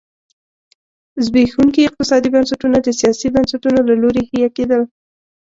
[1.25, 4.81] زبېښونکي اقتصادي بنسټونه د سیاسي بنسټونو له لوري حیه کېدل.